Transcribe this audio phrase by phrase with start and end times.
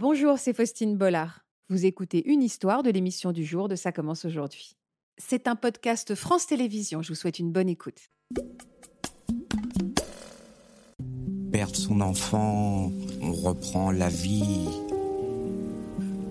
[0.00, 1.40] Bonjour, c'est Faustine Bollard.
[1.68, 4.76] Vous écoutez une histoire de l'émission du jour de Ça commence aujourd'hui.
[5.16, 7.02] C'est un podcast France Télévisions.
[7.02, 7.98] Je vous souhaite une bonne écoute.
[11.50, 14.68] Perdre son enfant, on reprend la vie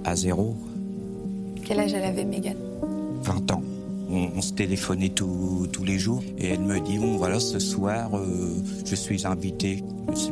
[0.05, 0.55] à zéro.
[1.65, 2.55] Quel âge elle avait, Megan
[3.21, 3.63] 20 ans.
[4.17, 8.55] On, se téléphonait tous les jours et elle me dit bon voilà ce soir euh,
[8.83, 9.83] je suis invité.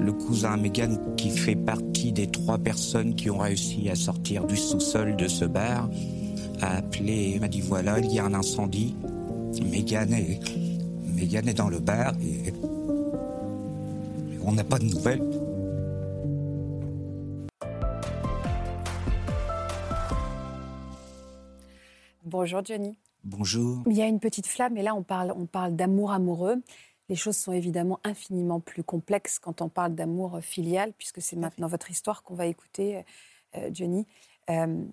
[0.02, 4.58] Le cousin Megan qui fait partie des trois personnes qui ont réussi à sortir du
[4.58, 5.88] sous-sol de ce bar
[6.62, 8.96] a appelé et m'a dit voilà il y a un incendie.
[9.64, 10.40] Megan est
[11.14, 12.54] Megan est dans le bar et
[14.44, 15.22] on n'a pas de nouvelles.
[22.24, 22.98] Bonjour Johnny.
[23.26, 23.82] Bonjour.
[23.88, 26.62] Il y a une petite flamme et là on parle, on parle d'amour amoureux.
[27.10, 31.68] Les choses sont évidemment infiniment plus complexes quand on parle d'amour filial, puisque c'est maintenant
[31.68, 33.04] votre histoire qu'on va écouter,
[33.56, 34.06] euh, Johnny.
[34.52, 34.84] Euh,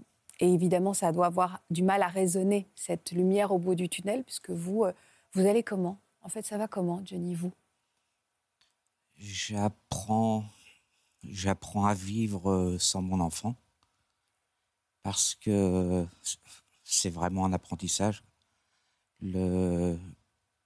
[0.41, 4.25] et évidemment, ça doit avoir du mal à résonner, cette lumière au bout du tunnel,
[4.25, 4.93] puisque vous, euh,
[5.33, 5.99] vous allez comment?
[6.23, 7.53] En fait, ça va comment, Johnny, vous?
[9.19, 10.45] J'apprends,
[11.23, 13.57] j'apprends à vivre euh, sans mon enfant
[15.03, 16.07] parce que
[16.85, 18.23] c'est vraiment un apprentissage.
[19.21, 19.99] Le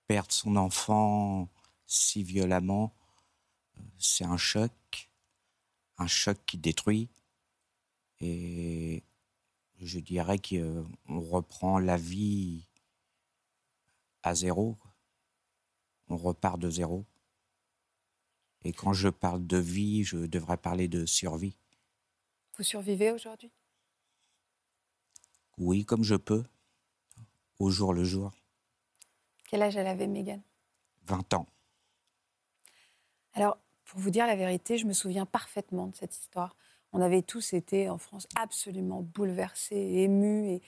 [0.06, 1.48] perdre son enfant
[1.86, 2.94] si violemment,
[3.76, 5.10] euh, c'est un choc,
[5.98, 7.08] un choc qui détruit.
[8.20, 9.02] Et
[9.80, 12.66] je dirais qu'on reprend la vie
[14.22, 14.76] à zéro.
[16.08, 17.04] On repart de zéro.
[18.64, 21.56] Et quand je parle de vie, je devrais parler de survie.
[22.56, 23.50] Vous survivez aujourd'hui?
[25.58, 26.44] Oui, comme je peux,
[27.58, 28.32] au jour le jour.
[29.48, 30.42] Quel âge elle avait, Megan
[31.06, 31.46] 20 ans.
[33.34, 36.56] Alors, pour vous dire la vérité, je me souviens parfaitement de cette histoire.
[36.92, 40.62] On avait tous été en France absolument bouleversés, émus et,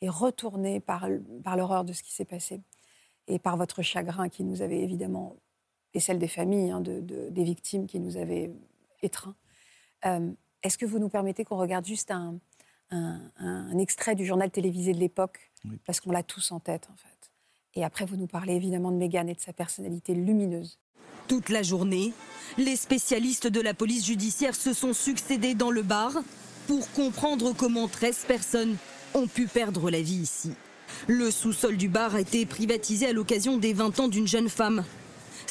[0.00, 1.06] et retournés par,
[1.42, 2.60] par l'horreur de ce qui s'est passé
[3.26, 5.36] et par votre chagrin qui nous avait évidemment,
[5.94, 8.52] et celle des familles, hein, de- de- des victimes qui nous avaient
[9.02, 9.36] étreints.
[10.04, 10.30] Euh,
[10.62, 12.38] Est-ce que vous nous permettez qu'on regarde juste un,
[12.90, 15.78] un- un extrait du journal télévisé de l'époque Oui.
[15.86, 17.30] Parce qu'on l'a tous en tête, en fait.
[17.74, 20.78] Et après, vous nous parlez évidemment de Meghan et de sa personnalité lumineuse.
[21.26, 22.12] Toute la journée,
[22.58, 26.12] les spécialistes de la police judiciaire se sont succédés dans le bar
[26.66, 28.76] pour comprendre comment 13 personnes
[29.14, 30.52] ont pu perdre la vie ici.
[31.08, 34.84] Le sous-sol du bar a été privatisé à l'occasion des 20 ans d'une jeune femme.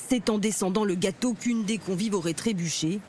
[0.08, 3.00] C'est en descendant le gâteau qu'une des convives aurait trébuché.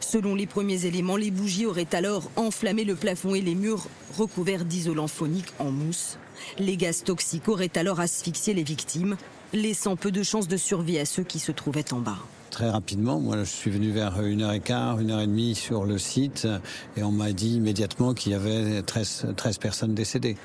[0.00, 4.64] Selon les premiers éléments, les bougies auraient alors enflammé le plafond et les murs recouverts
[4.64, 6.18] d'isolant phonique en mousse.
[6.58, 9.16] Les gaz toxiques auraient alors asphyxié les victimes,
[9.52, 12.18] laissant peu de chances de survie à ceux qui se trouvaient en bas.
[12.50, 16.48] Très rapidement, moi je suis venu vers 1h15, 1h30 sur le site
[16.96, 20.36] et on m'a dit immédiatement qu'il y avait 13, 13 personnes décédées.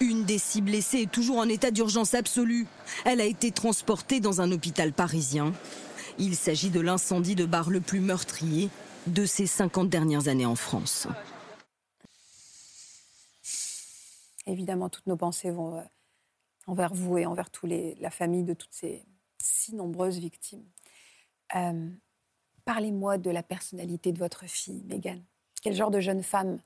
[0.00, 2.66] Une des six blessées est toujours en état d'urgence absolue.
[3.04, 5.52] Elle a été transportée dans un hôpital parisien.
[6.18, 8.68] Il s'agit de l'incendie de bar le plus meurtrier
[9.06, 11.08] de ces 50 dernières années en France.
[14.46, 15.82] Évidemment, toutes nos pensées vont euh,
[16.66, 19.04] envers vous et envers tous les, la famille de toutes ces
[19.40, 20.64] si nombreuses victimes.
[21.56, 21.90] Euh,
[22.64, 25.18] Parlez-moi de la personnalité de votre fille, Meghan.
[25.62, 26.60] Quel genre de jeune femme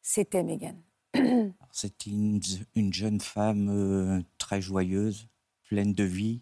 [0.00, 0.76] c'était, Meghan
[1.14, 2.40] Alors, C'était une,
[2.74, 5.28] une jeune femme euh, très joyeuse,
[5.68, 6.40] pleine de vie,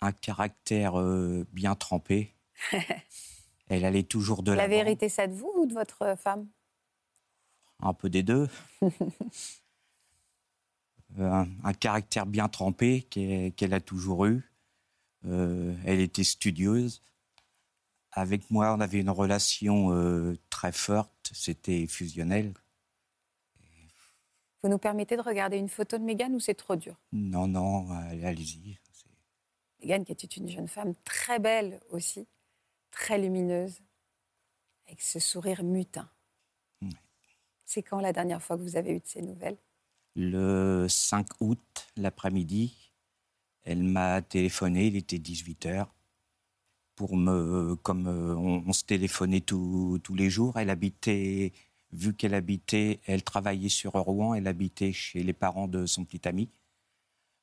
[0.00, 2.34] un caractère euh, bien trempé.
[3.68, 4.70] Elle allait toujours de La l'avant.
[4.70, 6.46] vérité, ça de vous ou de votre femme?
[7.80, 8.48] Un peu des deux.
[11.18, 14.50] Euh, un, un caractère bien trempé qu'elle a toujours eu.
[15.24, 17.02] Euh, elle était studieuse.
[18.12, 22.52] Avec moi, on avait une relation euh, très forte, c'était fusionnel.
[24.62, 26.96] Vous nous permettez de regarder une photo de Meghan ou c'est trop dur?
[27.12, 28.78] Non, non, allez- allez-y.
[29.86, 32.26] Qui était une jeune femme très belle aussi,
[32.90, 33.80] très lumineuse,
[34.86, 36.08] avec ce sourire mutin.
[36.82, 36.88] Ouais.
[37.64, 39.56] C'est quand la dernière fois que vous avez eu de ces nouvelles?
[40.16, 42.92] Le 5 août, l'après-midi,
[43.62, 45.86] elle m'a téléphoné, il était 18h,
[46.96, 51.52] pour me, comme euh, on, on se téléphonait tous- tous les jours, elle habitait,
[51.92, 56.26] vu qu'elle habitait, elle travaillait sur Rouen, elle habitait chez les parents de son petit
[56.26, 56.48] ami.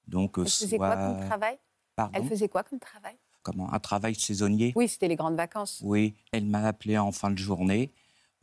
[0.08, 1.58] Donc, euh, Elle faisait quoi soit- comme travail?
[1.96, 2.20] Pardon?
[2.20, 3.16] Elle faisait quoi comme travail?
[3.44, 3.72] Comment?
[3.74, 4.74] Un travail saisonnier?
[4.76, 5.82] Oui, c'était les grandes vacances.
[5.84, 7.92] Oui, elle m'a appelé en fin de journée,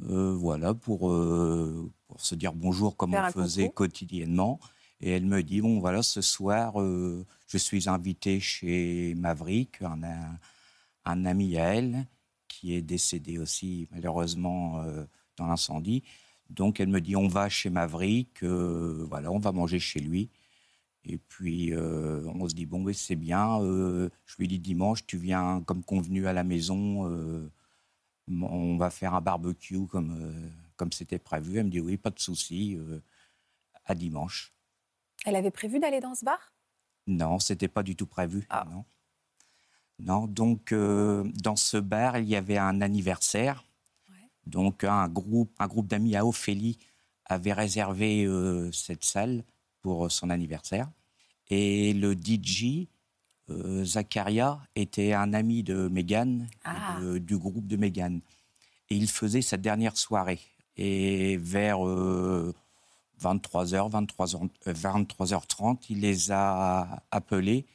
[0.08, 4.60] euh, voilà, pour, euh, pour se dire bonjour comme Faire on faisait quotidiennement.
[5.00, 10.02] Et elle me dit, bon, voilà, ce soir, euh, je suis invité chez Maverick, un,
[10.02, 10.38] un,
[11.06, 12.06] un ami à elle,
[12.46, 14.84] qui est décédé aussi, malheureusement,
[15.38, 16.02] dans l'incendie.
[16.50, 20.28] Donc elle me dit on va chez Maverick, voilà, on va manger chez lui.
[21.04, 23.60] Et puis euh, on se dit bon oui c'est bien.
[23.62, 27.50] euh, je lui dis dimanche tu viens comme convenu à la maison, euh,
[28.28, 31.58] on va faire un barbecue comme comme c'était prévu.
[31.58, 32.78] Elle me dit oui pas de souci,
[33.86, 34.52] à dimanche.
[35.24, 36.52] Elle avait prévu d'aller dans ce bar?
[37.06, 38.46] Non, c'était pas du tout prévu.
[38.50, 38.66] Ah.
[38.70, 38.84] Non.
[39.98, 43.64] Non, donc dans ce bar, il y avait un anniversaire.
[44.10, 44.30] Ouais.
[44.46, 46.78] Donc un groupe, un groupe d'amis à Ophélie
[47.24, 48.26] avait réservé
[48.72, 49.44] cette salle
[49.82, 50.90] pour euh, son anniversaire.
[51.48, 52.88] Et le DJ,
[53.50, 56.98] euh, Zacharia, était un ami de Meghan, et Ah.
[57.00, 58.20] de- du groupe de Meghan.
[58.88, 60.40] Et il faisait sa dernière soirée.
[60.76, 62.54] Et vers euh,
[63.20, 67.66] 23h, 23h, euh, 23h30, il les a appelés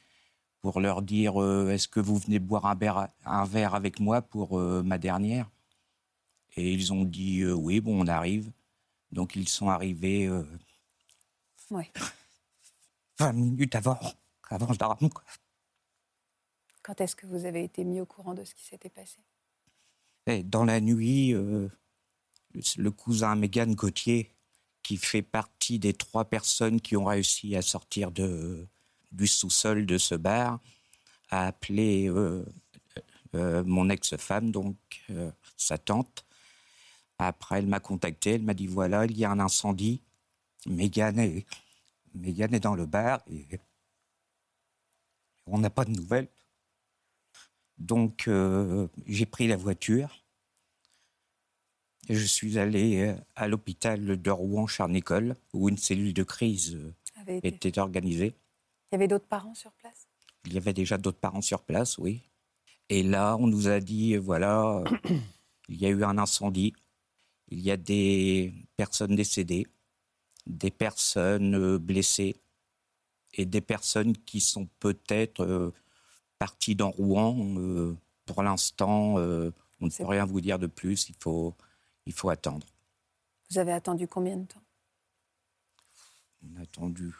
[0.60, 4.22] pour leur dire euh, Est-ce que vous venez boire un verre, un verre avec moi
[4.22, 5.48] pour euh, ma dernière?
[6.56, 8.50] Et ils ont dit Oui, bon, on arrive.
[9.12, 10.26] Donc ils sont arrivés
[11.70, 11.90] Ouais.
[13.18, 13.98] 20 minutes avant,
[14.50, 15.10] avant le drame.
[15.10, 15.24] quoi.
[16.82, 19.18] Quand est-ce que vous avez été mis au courant de ce qui s'était passé?
[20.26, 21.68] Et dans la nuit, euh,
[22.76, 24.32] le, cousin Mégane Gauthier,
[24.82, 28.68] qui fait partie des trois personnes qui ont réussi à sortir de,
[29.12, 30.60] du sous-sol de ce bar,
[31.30, 32.44] a appelé euh,
[33.34, 34.76] euh, mon ex-femme, donc
[35.56, 36.24] sa tante.
[37.18, 40.02] Après, elle m'a contacté, elle m'a dit voilà, il y a un incendie.
[40.66, 41.46] Mégane est,
[42.14, 43.46] Mégane est dans le bar et
[45.46, 46.28] on n'a pas de nouvelles.
[47.78, 50.24] Donc, euh, j'ai pris la voiture.
[52.08, 56.94] Et je suis allé euh, à l'hôpital de Rouen-Charnicole, où une cellule de crise euh,
[57.16, 57.48] avait été...
[57.48, 58.34] était organisée.
[58.90, 60.06] Il y avait d'autres parents sur place?
[60.46, 62.22] Il y avait déjà d'autres parents sur place, oui.
[62.88, 64.84] Et là, on nous a dit, voilà,
[65.68, 66.72] il y a eu un incendie,
[67.48, 69.66] il y a des personnes décédées,
[70.46, 72.36] des personnes euh, blessées
[73.34, 75.74] et des personnes qui sont peut-être euh,
[76.38, 77.36] parties dans Rouen.
[77.58, 81.54] Euh, pour l'instant, euh, on ne peut rien vous dire de plus, il faut,
[82.06, 82.66] il faut attendre.
[83.50, 84.62] Vous avez attendu combien de temps?
[86.42, 87.12] On a attendu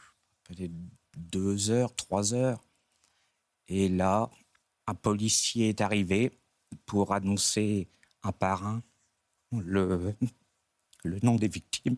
[0.45, 0.73] peut-être
[1.17, 2.63] deux heures, trois heures.
[3.69, 4.31] Et là,
[4.87, 6.31] un policier est arrivé
[6.85, 7.89] pour annoncer
[8.23, 8.83] un par un
[9.53, 10.15] le,
[11.05, 11.97] le nom des victimes.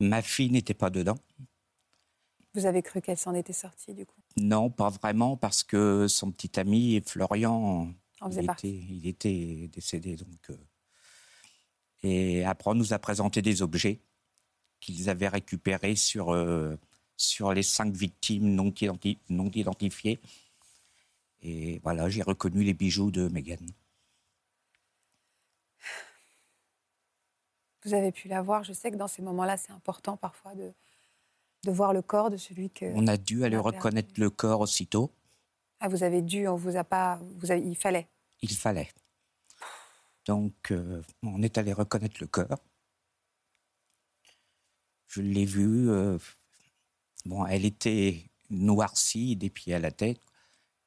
[0.00, 1.18] Ma fille n'était pas dedans.
[2.54, 4.20] Vous avez cru qu'elle s'en était sortie, du coup?
[4.36, 7.92] Non, pas vraiment, parce que son petit ami, Florian,
[8.30, 10.16] il, était, il était décédé.
[10.16, 10.56] Donc, euh.
[12.02, 14.00] Et après, on nous a présenté des objets
[14.80, 16.76] qu'ils avaient récupérés sur, euh,
[17.16, 20.18] sur les cinq victimes non, identi- non identifiées.
[21.42, 23.56] Et voilà, j'ai reconnu les bijoux de Meghan.
[27.84, 28.62] Vous avez pu la voir.
[28.64, 30.72] Je sais que dans ces moments-là, c'est important parfois de,
[31.64, 32.86] de voir le corps de celui que.
[32.94, 35.10] On a dû aller reconnaître le corps aussitôt.
[35.80, 37.18] Ah, vous avez dû, on vous a pas.
[37.36, 38.06] Vous avez- il fallait.
[38.42, 38.90] Il fallait.
[40.26, 42.58] Donc, euh, on est allé reconnaître le corps.
[45.08, 45.90] Je l'ai vu.
[45.90, 46.18] euh,
[47.24, 50.20] bon, elle était noircie des pieds à la tête,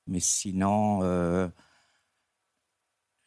[0.07, 1.48] mais sinon, euh,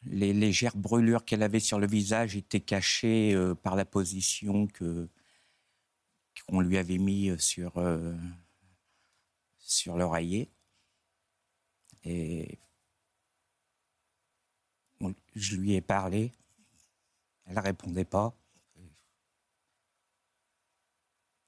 [0.06, 6.60] les légères brûlures qu'elle avait sur le visage étaient cachées euh, par la position qu'on
[6.60, 8.14] lui avait mis euh, sur euh,
[9.58, 10.50] sur l'oreiller.
[12.04, 12.58] Et
[15.34, 16.32] je lui ai parlé.
[17.46, 18.34] Elle répondait pas.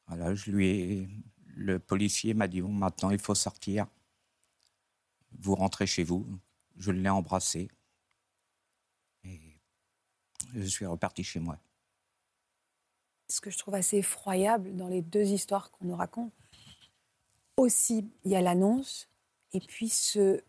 [0.07, 1.09] Voilà, je lui ai.
[1.55, 3.87] Le policier m'a dit bon, maintenant il faut sortir.
[5.33, 6.27] Vous rentrez chez vous.
[6.77, 7.69] Je l'ai embrassé.
[10.55, 11.59] Je suis reparti chez moi.
[13.29, 16.33] Ce que je trouve assez effroyable dans les deux histoires qu'on nous raconte,
[17.57, 19.09] aussi, il y a l'annonce
[19.53, 20.43] et puis ce,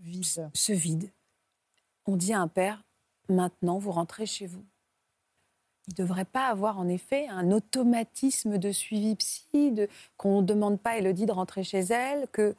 [0.00, 0.50] Vide.
[0.54, 1.10] ce vide.
[2.04, 2.84] On dit à un père,
[3.28, 4.64] maintenant vous rentrez chez vous.
[5.88, 10.46] Il ne devrait pas avoir en effet un automatisme de suivi psy, de, qu'on ne
[10.46, 12.54] demande pas à Elodie de rentrer chez elle, que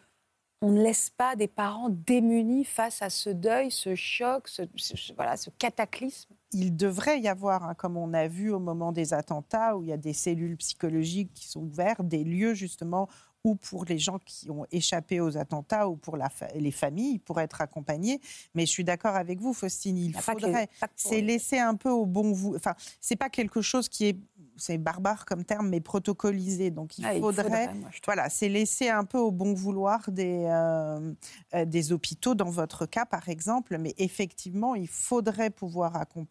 [0.62, 5.14] on ne laisse pas des parents démunis face à ce deuil, ce choc, ce, ce-
[5.14, 6.34] voilà, ce cataclysme.
[6.54, 9.90] Il devrait y avoir, hein, comme on a vu au moment des attentats, où il
[9.90, 13.08] y a des cellules psychologiques qui sont ouvertes, des lieux justement
[13.44, 17.20] où pour les gens qui ont échappé aux attentats ou pour la fa- les familles,
[17.20, 18.20] pour être accompagnés.
[18.56, 20.14] Mais je suis d'accord avec vous, Faustine, il
[20.50, 22.56] faudrait c'est laisser un peu au bon vous.
[22.56, 24.18] Enfin, c'est pas quelque chose qui est
[24.60, 26.72] c'est barbare comme terme, mais protocolisé.
[26.72, 30.46] Donc il Ah, il faudrait, moi, voilà, c'est laissé un peu au bon vouloir des,
[30.50, 31.14] euh,
[31.54, 33.78] euh, des hôpitaux, dans votre cas par exemple.
[33.78, 36.28] Mais effectivement, il faudrait pouvoir accompagner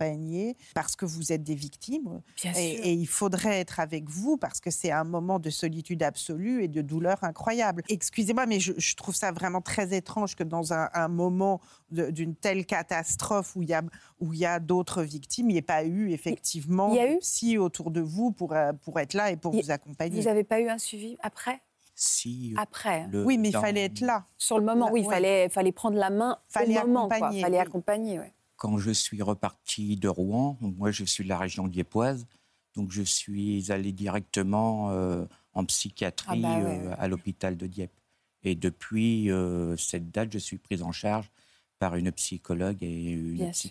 [0.74, 2.20] parce que vous êtes des victimes.
[2.42, 2.62] Bien sûr.
[2.62, 6.68] Et, il faudrait être avec vous parce que c'est un moment de solitude absolue et
[6.68, 7.82] de douleur incroyable.
[7.88, 11.60] Excusez-moi, mais je, je trouve ça vraiment très étrange que dans un, un moment
[11.90, 13.82] d'une telle catastrophe où il y a,
[14.20, 17.12] où il y a d'autres victimes, il n'y ait pas eu effectivement Il y a
[17.12, 20.18] eu psy autour de vous pour, euh, pour être là et pour Il- vous accompagner.
[20.20, 21.60] Vous n'avez pas eu un suivi après?
[21.98, 23.06] Si Après.
[23.10, 24.26] le- Oui, mais il fallait être là.
[24.36, 25.14] Sur le moment, Là, oui, il ouais.
[25.14, 27.06] fallait, fallait prendre la main Fallait au moment.
[27.08, 27.16] Quoi.
[27.16, 27.62] accompagner, fallait oui.
[27.62, 28.34] accompagner, ouais.
[28.56, 32.26] Quand je suis reparti de Rouen, moi je suis de la région diepoise,
[32.74, 36.94] donc je suis allé directement euh, en psychiatrie Ah bah ouais, euh, ouais.
[36.98, 37.98] à l'hôpital de Dieppe.
[38.42, 41.30] Et depuis euh, cette date, je suis prise en charge
[41.78, 43.70] par une psychologue et une Bien sûr.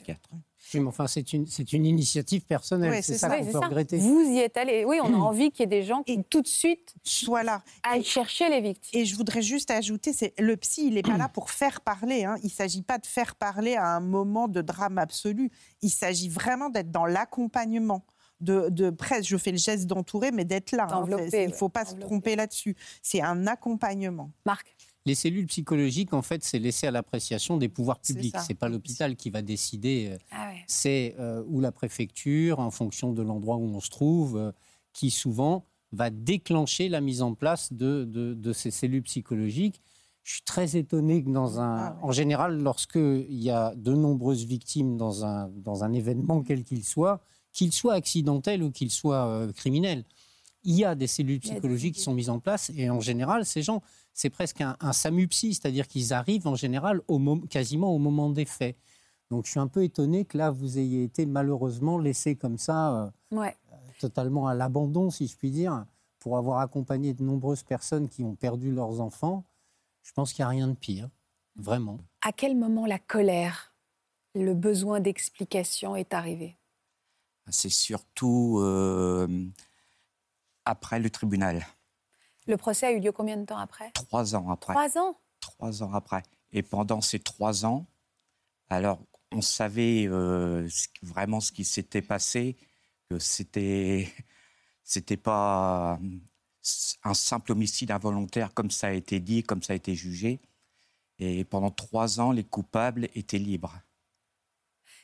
[0.73, 2.89] Oui, mais enfin, c'est une, c'est une initiative personnelle.
[2.91, 3.35] Ouais, c'est c'est ça ça.
[3.37, 3.65] qu'on Oui, c'est peut ça.
[3.67, 3.97] regretter.
[3.97, 4.83] Vous y êtes allé.
[4.85, 6.95] Oui, on a envie qu'il y ait des gens qui Et- tout de suite
[7.27, 7.63] Voilà.
[7.83, 8.99] aillent chercher les victimes.
[8.99, 12.23] Et je voudrais juste ajouter, c'est le psy, il n'est pas là pour faire parler.
[12.25, 12.35] hein.
[12.41, 15.51] Il ne s'agit pas de faire parler à un moment de drame absolu.
[15.81, 18.03] Il s'agit vraiment d'être dans l'accompagnement.
[18.41, 20.87] De, de presque, je fais le geste d'entourer, mais d'être là.
[20.91, 21.05] hein.
[21.31, 22.75] Il ne faut pas se tromper là-dessus.
[23.01, 24.29] C'est un accompagnement.
[24.45, 24.75] Marc,
[25.07, 28.35] Les cellules psychologiques, en fait, c'est laissé à l'appréciation des pouvoirs publics.
[28.47, 30.09] C'est pas l'hôpital qui va décider.
[30.11, 30.63] euh, ah ouais.
[30.67, 34.51] C'est euh, ou la préfecture, en fonction de l'endroit où on se trouve, euh,
[34.93, 39.79] qui souvent va déclencher la mise en place de, de- de ces cellules psychologiques.
[40.23, 41.99] Je suis très étonné que dans un, Ah ouais.
[42.01, 46.83] en général, lorsqu'il y a de nombreuses victimes dans un, dans un événement quel qu'il
[46.83, 47.21] soit,
[47.53, 50.03] qu'il soit accidentel ou qu'il soit euh, criminel,
[50.63, 53.61] il y a des cellules psychologiques qui sont mises en place et en général, ces
[53.61, 53.83] gens,
[54.15, 57.99] c'est presque un, un SAMU psy, c'est-à-dire qu'ils arrivent en général au mom- quasiment au
[57.99, 58.77] moment des faits.
[59.29, 62.95] Donc je suis un peu étonné que là, vous ayez été malheureusement laissé comme ça,
[62.95, 63.55] euh, Ouais.
[63.99, 65.85] totalement à l'abandon, si je puis dire,
[66.19, 69.43] pour avoir accompagné de nombreuses personnes qui ont perdu leurs enfants.
[70.01, 71.09] Je pense qu'il n'y a rien de pire,
[71.55, 71.99] vraiment.
[72.21, 73.75] À quel moment la colère,
[74.33, 76.57] le besoin d'explication est arrivé?
[77.49, 79.27] C'est surtout euh,
[80.63, 81.65] après le tribunal,
[82.47, 83.91] Le procès a eu lieu combien de temps après?
[83.91, 84.73] Trois ans après.
[84.73, 85.17] Trois ans?
[85.39, 86.23] Trois ans après.
[86.51, 87.85] Et pendant ces trois ans,
[88.69, 88.99] alors
[89.31, 90.67] on savait euh,
[91.01, 92.55] vraiment ce qui s'était passé,
[93.09, 94.07] que c'était
[94.83, 96.17] c'était pas euh,
[97.03, 100.39] un simple homicide involontaire comme ça a été dit, comme ça a été jugé.
[101.17, 103.73] Et pendant trois ans, les coupables étaient libres.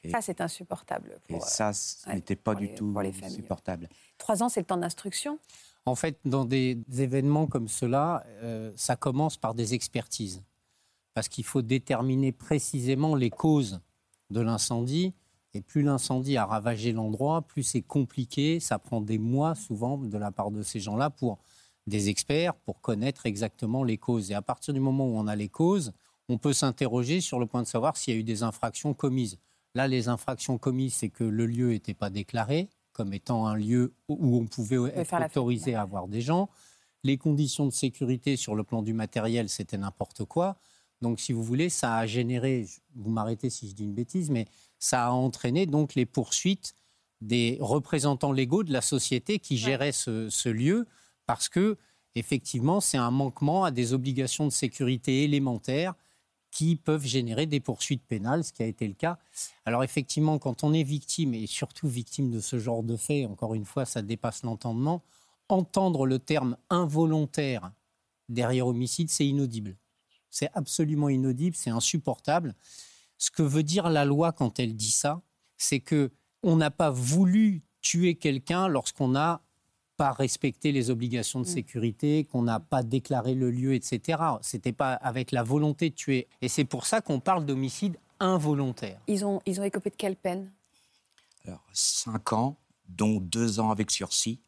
[0.03, 1.19] Et- Ça, c'est insupportable.
[1.29, 3.41] Et Pour, euh, ça, ce ouais, n'était pas du les- tout pour les familles, ouais.
[3.41, 3.89] supportable.
[4.17, 5.39] Trois ans, c'est le temps d'instruction?
[5.85, 10.43] En fait, dans des événements comme cela, euh, ça commence par des expertises.
[11.13, 13.81] Parce qu'il faut déterminer précisément les causes
[14.29, 15.13] de l'incendie.
[15.53, 18.59] Et plus l'incendie a ravagé l'endroit, plus c'est compliqué.
[18.59, 21.39] Ça prend des mois souvent de la part de ces gens-là pour
[21.87, 24.31] des experts, pour connaître exactement les causes.
[24.31, 25.91] Et à partir du moment où on a les causes,
[26.29, 29.39] on peut s'interroger sur le point de savoir s'il y a eu des infractions commises.
[29.73, 33.93] Là, les infractions commises, c'est que le lieu n'était pas déclaré comme étant un lieu
[34.07, 36.49] où on pouvait être autorisé à avoir des gens.
[37.03, 40.57] Les conditions de sécurité sur le plan du matériel, c'était n'importe quoi.
[41.01, 44.45] Donc, si vous voulez, ça a généré, vous m'arrêtez si je dis une bêtise, mais
[44.77, 46.75] ça a entraîné donc les poursuites
[47.21, 50.87] des représentants légaux de la société qui géraient ce, ce lieu
[51.25, 51.77] parce que,
[52.15, 55.95] effectivement, c'est un manquement à des obligations de sécurité élémentaires
[56.51, 59.17] qui peuvent générer des poursuites pénales, ce qui a été le cas.
[59.65, 63.55] Alors effectivement, quand on est victime, et surtout victime de ce genre de fait, encore
[63.55, 65.01] une fois, ça dépasse l'entendement,
[65.49, 67.71] entendre le terme involontaire
[68.29, 69.77] derrière homicide, c'est inaudible.
[70.29, 72.55] C'est absolument inaudible, c'est insupportable.
[73.17, 75.21] Ce que veut dire la loi quand elle dit ça,
[75.57, 76.11] c'est que
[76.43, 79.41] on n'a pas voulu tuer quelqu'un lorsqu'on n'a
[80.01, 84.19] pas respecté les obligations de sécurité, qu'on n'a pas déclaré le lieu, etc.
[84.41, 86.27] C'était pas avec la volonté de tuer.
[86.41, 88.99] Et c'est pour ça qu'on parle d'homicide involontaire.
[89.05, 90.51] Ils ont, ils ont écopé de quelle peine?
[91.45, 92.57] Alors, cinq ans,
[92.89, 94.39] dont deux ans avec sursis,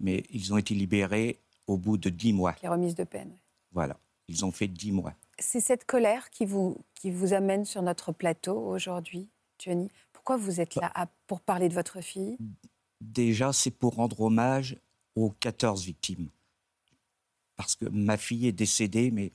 [0.00, 2.54] mais ils ont été libérés au bout de dix mois.
[2.62, 3.32] Les remises de peine.
[3.72, 3.98] Voilà,
[4.28, 5.14] ils ont fait dix mois.
[5.38, 9.90] C'est cette colère qui vous, qui vous amène sur notre plateau aujourd'hui, Johnny.
[10.12, 12.36] Pourquoi vous êtes là à- pour parler de votre fille?
[13.00, 14.76] Déjà, c'est pour rendre hommage
[15.14, 16.30] aux 14 victimes.
[17.56, 19.32] Parce que ma fille est décédée, mais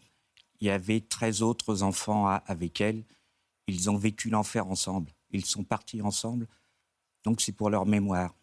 [0.60, 3.04] il y avait 13 autres enfants à- avec elle.
[3.68, 5.12] Ils ont vécu l'enfer ensemble.
[5.32, 6.48] Ils sont partis ensemble.
[7.24, 8.36] Donc c'est pour leur mémoire.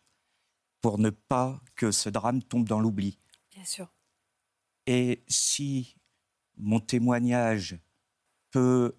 [0.80, 3.18] Pour ne pas que ce drame tombe dans l'oubli.
[3.54, 3.92] Bien sûr.
[4.86, 5.96] Et si
[6.56, 7.78] mon témoignage
[8.50, 8.96] peut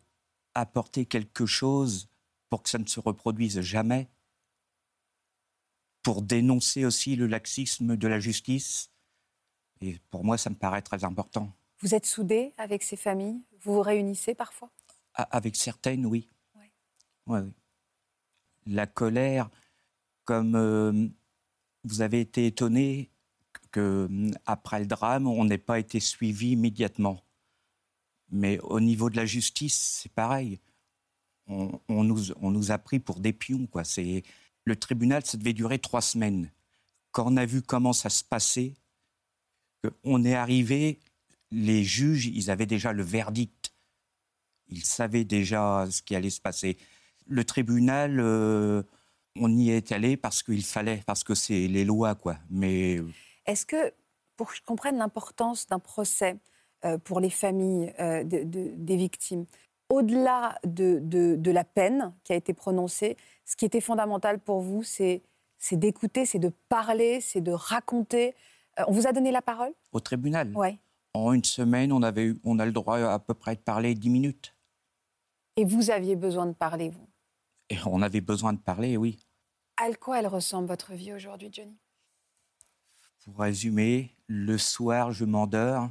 [0.54, 2.08] apporter quelque chose
[2.50, 4.10] pour que ça ne se reproduise jamais,
[6.04, 8.92] pour dénoncer aussi le laxisme de la justice.
[9.82, 11.54] Et pour moi, ça me paraît très important.
[11.80, 13.42] Vous êtes soudés avec ces familles?
[13.62, 14.72] Vous vous réunissez parfois?
[15.14, 16.28] Avec certaines, oui.
[16.56, 16.72] Ouais.
[17.28, 17.40] oui.
[18.68, 19.50] La colère,
[20.26, 21.08] comme euh,
[21.84, 23.10] vous avez été étonné
[23.72, 24.08] que
[24.46, 27.24] après le drame, on n'ait pas été suivi immédiatement.
[28.30, 30.60] Mais au niveau de la justice, c'est pareil.
[31.48, 33.68] On, nous, on, nous, a pris pour des pions.
[33.68, 33.84] Quoi.
[34.66, 36.52] Le tribunal, ça devait durer trois semaines.
[37.12, 38.76] Quand on a vu comment ça se passait,
[40.04, 41.00] on est arrivé,
[41.52, 43.74] les juges, ils avaient déjà le verdict.
[44.68, 46.78] Ils savaient déjà ce qui allait se passer.
[47.28, 48.84] Le tribunal, euh,
[49.36, 52.38] on y est allé parce qu'il fallait, parce que c'est les lois, quoi.
[52.50, 53.00] Mais
[53.46, 53.94] est-ce que,
[54.38, 56.38] pour que je comprenne l'importance d'un procès
[56.86, 59.46] euh, pour les familles euh, des victimes,
[59.92, 65.22] au-delà de, la peine qui a été prononcée, ce qui était fondamental pour vous, c'est
[65.74, 68.34] d'écouter, c'est de parler, c'est de raconter.
[68.80, 69.74] Euh, on vous a donné la parole?
[69.92, 70.52] Au tribunal?
[70.56, 70.80] Oui.
[71.14, 74.10] En une semaine, on, avait, on a le droit à peu près de parler dix
[74.10, 74.56] minutes.
[75.58, 77.08] Et vous aviez besoin de parler, vous?
[77.70, 79.20] Et on avait besoin de parler, oui.
[79.76, 81.78] À quoi elle ressemble votre vie aujourd'hui, Johnny?
[83.26, 85.90] Pour résumer, le soir, je m'endors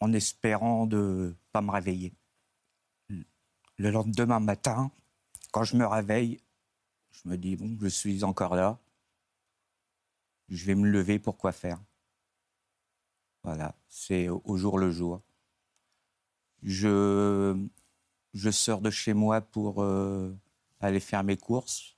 [0.00, 2.12] en espérant de pas me réveiller.
[3.78, 4.90] Le lendemain matin,
[5.52, 6.40] quand je me réveille,
[7.10, 8.78] je me dis bon, je suis encore là.
[10.48, 11.82] Je vais me lever pour quoi faire.
[13.42, 15.22] Voilà, c'est au jour le jour.
[16.62, 17.68] Je,
[18.50, 20.34] sors de chez moi pour euh,
[20.80, 21.96] aller faire mes courses,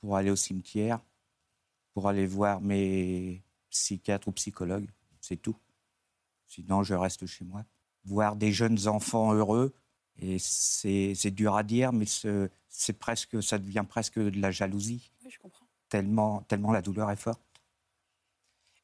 [0.00, 1.00] pour aller au cimetière,
[1.94, 4.88] pour aller voir mes, psychiatre ou psychologue,
[5.20, 5.56] c'est tout.
[6.46, 7.64] Sinon, je reste chez moi.
[8.04, 9.74] Voir des jeunes enfants heureux,
[10.18, 15.10] et c'est dur à dire, mais c'est presque, ça devient presque de la jalousie.
[15.24, 15.66] Oui, je comprends.
[15.88, 17.42] Tellement, tellement la douleur est forte.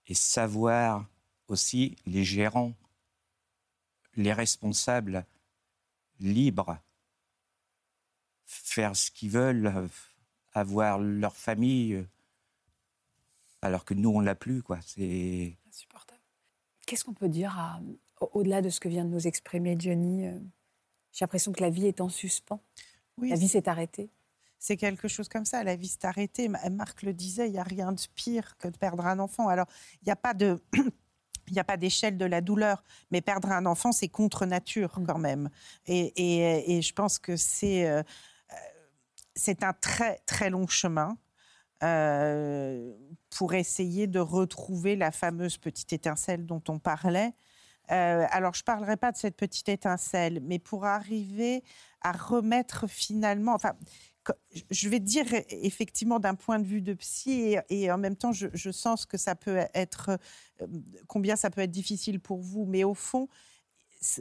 [0.06, 1.06] Et savoir
[1.48, 2.74] aussi les gérants,
[4.16, 5.24] les responsables
[6.18, 6.78] libres,
[8.46, 9.88] faire ce qu'ils veulent,
[10.54, 12.04] avoir leur famille
[13.62, 14.78] alors que nous, on l'a plus, quoi.
[14.82, 16.20] C'est insupportable.
[16.86, 17.80] Qu'est-ce qu'on peut dire
[18.32, 20.38] au-delà de ce que vient de nous exprimer Johnny euh,
[21.12, 22.60] J'ai l'impression que la vie est en suspens.
[23.16, 24.10] Oui, la vie s'est arrêtée.
[24.58, 26.48] C'est quelque chose comme ça, la vie s'est arrêtée.
[26.48, 29.48] Marc le disait, il n'y a rien de pire que de perdre un enfant.
[29.48, 29.66] Alors,
[30.02, 30.60] il n'y a pas de...
[31.50, 35.00] Il n'y a pas d'échelle de la douleur, mais perdre un enfant, c'est contre nature
[35.00, 35.06] mm.
[35.06, 35.48] quand même.
[35.86, 38.54] Et, et, je pense que c'est euh, euh,
[39.34, 41.16] c'est un très très long chemin.
[41.84, 42.92] Euh,
[43.30, 47.32] pour essayer de retrouver la fameuse petite étincelle dont on parlait.
[47.90, 51.62] Euh, alors, je ne parlerai pas de cette petite étincelle, mais pour arriver
[52.02, 53.72] à remettre finalement, enfin,
[54.70, 58.70] je vais dire effectivement d'un point de vue de psy et, en même temps, je,
[58.70, 60.18] sens que ça peut être,
[60.60, 60.66] euh,
[61.06, 63.28] combien ça peut être difficile pour vous, mais au fond,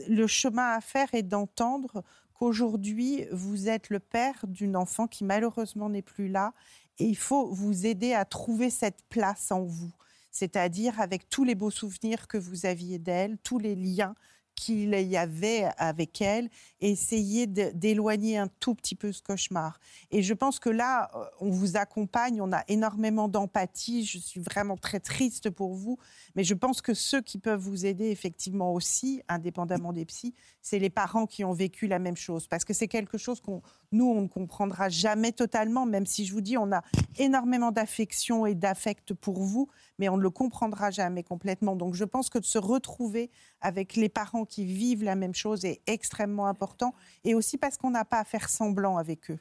[0.08, 2.02] le chemin à faire est d'entendre
[2.32, 6.52] qu'aujourd'hui, vous êtes le père d'une enfant qui malheureusement n'est plus là
[6.98, 9.92] et il faut vous aider à trouver cette place en vous,
[10.38, 14.14] c'est-à-dire avec tous les beaux souvenirs que vous aviez d'elle, tous les liens
[14.54, 16.48] qu'il y avait avec elle
[16.80, 19.78] essayer d'éloigner un tout petit peu ce cauchemar.
[20.10, 24.40] Et je pense que là, euh, on vous accompagne, on a énormément d'empathie, je suis
[24.40, 25.98] vraiment très triste pour vous,
[26.34, 30.80] mais je pense que ceux qui peuvent vous aider effectivement aussi, indépendamment des psys, c'est
[30.80, 34.06] les parents qui ont vécu la même chose, parce que c'est quelque chose qu'on nous,
[34.06, 36.82] on ne comprendra jamais totalement, même si je vous dis, on a
[37.18, 41.76] énormément d'affection et d'affect pour vous, mais on ne le comprendra jamais complètement.
[41.76, 45.64] Donc je pense que de se retrouver avec les parents qui vivent la même chose
[45.64, 49.38] est extrêmement important, et aussi parce qu'on n'a pas à faire semblant avec eux.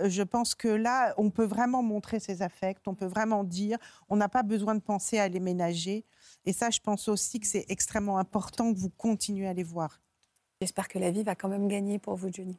[0.00, 3.78] Euh, je pense que là, on peut vraiment montrer ses affects, on peut vraiment dire,
[4.08, 6.04] on n'a pas besoin de penser à les ménager.
[6.44, 10.00] Et ça, je pense aussi que c'est extrêmement important que vous continuez à les voir.
[10.60, 12.58] J'espère que la vie va quand même gagner pour vous, Johnny.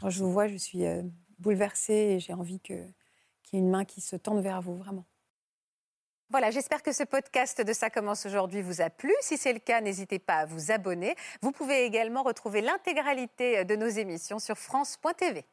[0.00, 1.02] Quand je vous vois, je suis euh,
[1.38, 2.76] bouleversée et j'ai envie qu'il
[3.52, 5.04] y ait une main qui se tende vers vous, vraiment.
[6.30, 9.12] Voilà, j'espère que ce podcast de Ça commence aujourd'hui vous a plu.
[9.20, 11.16] Si c'est le cas, n'hésitez pas à vous abonner.
[11.42, 15.44] Vous pouvez également retrouver l'intégralité de nos émissions sur France.tv.